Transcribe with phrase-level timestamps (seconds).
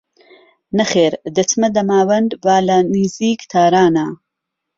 [0.77, 4.07] نەخێر دەچمە دەماوەند وا لە نیزیک تارانە